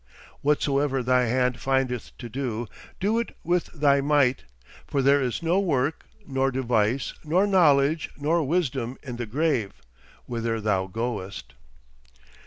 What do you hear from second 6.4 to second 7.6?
device, nor